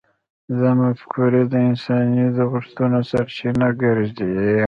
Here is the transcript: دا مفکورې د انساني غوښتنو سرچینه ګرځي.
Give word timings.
دا 0.59 0.69
مفکورې 0.81 1.43
د 1.51 1.53
انساني 1.69 2.25
غوښتنو 2.51 2.99
سرچینه 3.11 3.67
ګرځي. 3.81 4.31